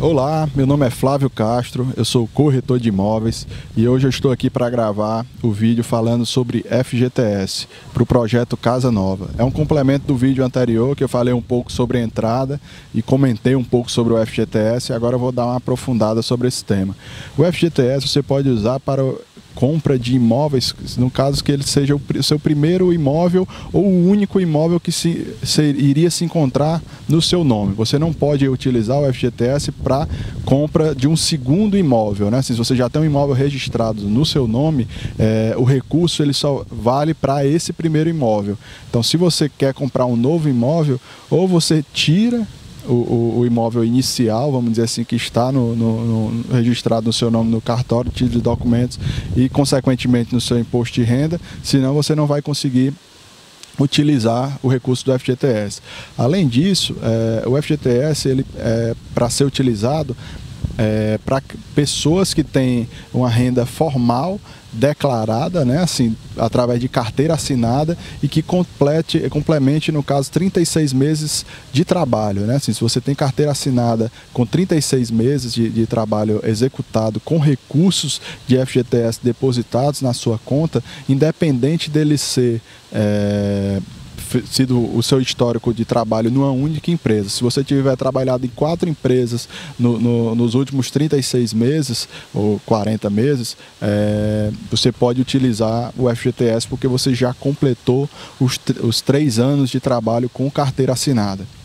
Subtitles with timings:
[0.00, 4.30] Olá, meu nome é Flávio Castro, eu sou corretor de imóveis e hoje eu estou
[4.30, 9.28] aqui para gravar o vídeo falando sobre FGTS para o projeto Casa Nova.
[9.36, 12.60] É um complemento do vídeo anterior que eu falei um pouco sobre a entrada
[12.94, 16.46] e comentei um pouco sobre o FGTS e agora eu vou dar uma aprofundada sobre
[16.46, 16.94] esse tema.
[17.36, 19.02] O FGTS você pode usar para
[19.58, 24.40] compra de imóveis, no caso que ele seja o seu primeiro imóvel ou o único
[24.40, 27.74] imóvel que se, se iria se encontrar no seu nome.
[27.74, 30.06] Você não pode utilizar o FGTS para
[30.44, 32.40] compra de um segundo imóvel, né?
[32.40, 34.86] Se você já tem um imóvel registrado no seu nome,
[35.18, 38.56] é, o recurso ele só vale para esse primeiro imóvel.
[38.88, 42.46] Então, se você quer comprar um novo imóvel, ou você tira
[42.88, 47.12] o, o, o, imóvel inicial, vamos dizer assim, que está no, no, no, registrado no
[47.12, 48.98] seu nome no cartório, título de documentos
[49.36, 52.92] e, consequentemente, no seu imposto de renda, senão você não vai conseguir
[53.78, 55.80] utilizar o recurso do FGTS.
[56.16, 60.16] Além disso, é, o FGTS, ele, é, para ser utilizado,
[60.76, 61.42] é, para
[61.74, 64.40] pessoas que têm uma renda formal
[64.72, 71.46] declarada, né, assim, através de carteira assinada e que complete, complemente, no caso, 36 meses
[71.72, 72.42] de trabalho.
[72.42, 72.56] Né?
[72.56, 78.20] Assim, se você tem carteira assinada com 36 meses de, de trabalho executado com recursos
[78.46, 82.60] de FGTS depositados na sua conta, independente dele ser
[82.92, 83.80] é,
[84.50, 87.28] sido o seu histórico de trabalho numa única empresa.
[87.28, 89.48] Se você tiver trabalhado em quatro empresas
[89.78, 96.66] no, no, nos últimos 36 meses ou 40 meses, é, você pode utilizar o FGTS
[96.66, 98.08] porque você já completou
[98.40, 101.57] os, os três anos de trabalho com carteira assinada.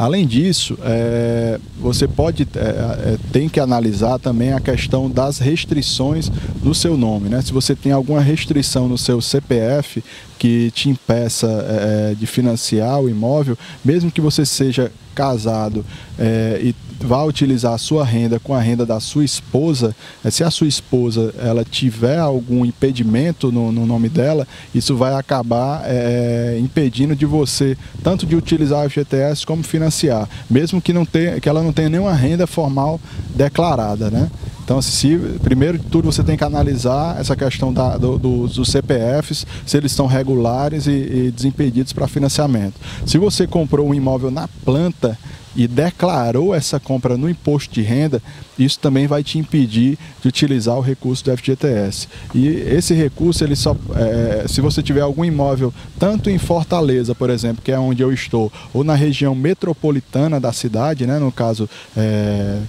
[0.00, 6.32] Além disso, é, você pode é, é, tem que analisar também a questão das restrições
[6.62, 7.42] no seu nome, né?
[7.42, 10.02] Se você tem alguma restrição no seu CPF
[10.38, 15.84] que te impeça é, de financiar o imóvel, mesmo que você seja casado
[16.18, 19.94] é, e vá utilizar a sua renda com a renda da sua esposa,
[20.24, 25.12] é, se a sua esposa ela tiver algum impedimento no, no nome dela, isso vai
[25.14, 31.04] acabar é, impedindo de você tanto de utilizar o FGTS como financiar, mesmo que, não
[31.04, 32.98] tenha, que ela não tenha nenhuma renda formal
[33.34, 34.30] declarada, né?
[34.70, 38.70] Então, se, primeiro de tudo, você tem que analisar essa questão da, do, do, dos
[38.70, 42.74] CPFs, se eles estão regulares e, e desimpedidos para financiamento.
[43.04, 45.18] Se você comprou um imóvel na planta,
[45.56, 48.22] e declarou essa compra no imposto de renda,
[48.56, 52.06] isso também vai te impedir de utilizar o recurso do FGTS.
[52.32, 57.30] E esse recurso, ele só, é, se você tiver algum imóvel, tanto em Fortaleza, por
[57.30, 61.68] exemplo, que é onde eu estou, ou na região metropolitana da cidade, né, no caso
[61.96, 62.60] é,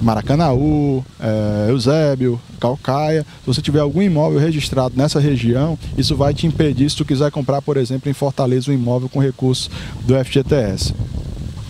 [0.00, 3.22] Maracanaú, é, Eusébio, Calcaia.
[3.22, 7.30] Se você tiver algum imóvel registrado nessa região, isso vai te impedir se tu quiser
[7.30, 9.70] comprar, por exemplo, em Fortaleza um imóvel com recurso
[10.04, 10.94] do FGTS.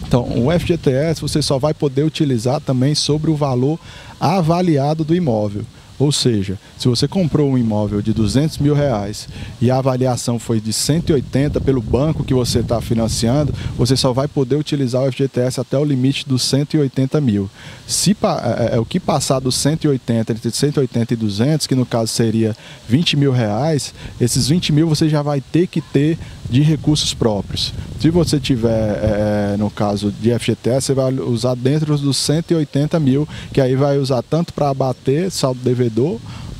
[0.06, 3.78] Então, o FGTS você só vai poder utilizar também sobre o valor
[4.18, 5.62] avaliado do imóvel.
[6.00, 9.28] Ou seja, se você comprou um imóvel de 200 mil reais
[9.60, 14.26] e a avaliação foi de 180 pelo banco que você está financiando, você só vai
[14.26, 17.50] poder utilizar o FGTS até o limite dos 180 mil.
[17.86, 22.10] Se é, é, o que passar dos 180, entre 180 e 200, que no caso
[22.10, 22.56] seria
[22.88, 26.16] 20 mil reais, esses 20 mil você já vai ter que ter
[26.48, 27.72] de recursos próprios.
[28.00, 33.28] Se você tiver, é, no caso de FGTS, você vai usar dentro dos 180 mil,
[33.52, 35.60] que aí vai usar tanto para abater saldo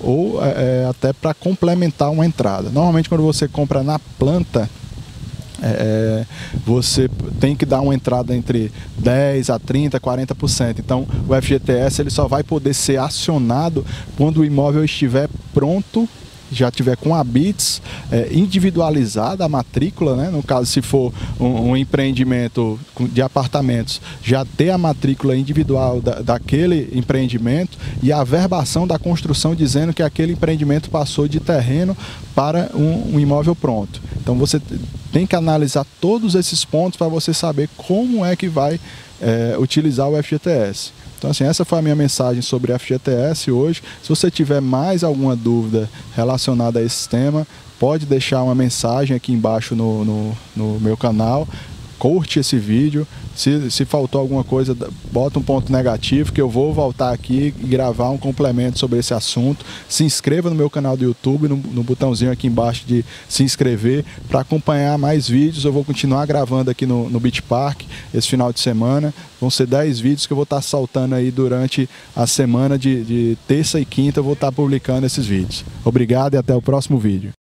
[0.01, 2.71] ou é, é até para complementar uma entrada.
[2.71, 4.69] Normalmente quando você compra na planta,
[5.63, 6.27] é, é
[6.65, 7.09] você
[7.39, 10.79] tem que dar uma entrada entre 10 a 30, 40%.
[10.79, 13.85] Então o FGTS ele só vai poder ser acionado
[14.17, 16.09] quando o imóvel estiver pronto
[16.51, 17.81] já tiver com a BITS
[18.11, 20.31] é, individualizada a matrícula, né?
[20.31, 22.79] no caso se for um, um, empreendimento
[23.13, 29.55] de apartamentos, já ter a matrícula individual da, daquele empreendimento e a verbação da construção
[29.55, 31.97] dizendo que aquele empreendimento passou de terreno
[32.35, 34.01] para um, um imóvel pronto.
[34.21, 34.61] Então você
[35.13, 38.79] tem que analisar todos esses pontos para você saber como é que vai
[39.21, 40.93] é, utilizar o FGTS.
[41.19, 43.83] Então, assim, essa foi a minha mensagem sobre FGTS hoje.
[44.03, 47.47] Se você tiver mais alguma dúvida relacionada a esse tema,
[47.79, 51.47] pode deixar uma mensagem aqui embaixo no, no, no meu canal
[52.01, 53.07] curte esse vídeo.
[53.37, 54.75] Se, se faltou alguma coisa,
[55.13, 59.13] bota um ponto negativo que eu vou voltar aqui e gravar um complemento sobre esse
[59.13, 59.65] assunto.
[59.87, 64.05] Se inscreva no meu canal do YouTube, no, no botãozinho aqui embaixo de se inscrever
[64.29, 65.65] para acompanhar mais vídeos.
[65.65, 67.83] Eu vou continuar gravando aqui no, no Beach Park
[68.15, 69.13] esse final de semana.
[69.39, 73.39] Vão ser 10 vídeos que eu vou estar saltando aí durante a semana de, de
[73.47, 74.21] terça e quinta.
[74.21, 75.65] Eu vou estar publicando esses vídeos.
[75.85, 77.33] Obrigado e até o próximo vídeo.